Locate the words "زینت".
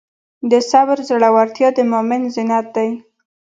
2.33-2.67